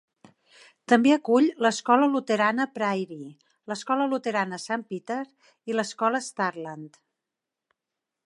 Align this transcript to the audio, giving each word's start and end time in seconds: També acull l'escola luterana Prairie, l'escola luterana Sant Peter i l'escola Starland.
També 0.91 1.11
acull 1.15 1.49
l'escola 1.65 2.07
luterana 2.13 2.65
Prairie, 2.77 3.27
l'escola 3.71 4.09
luterana 4.15 4.61
Sant 4.65 4.87
Peter 4.93 5.19
i 5.73 5.77
l'escola 5.81 6.23
Starland. 6.31 6.97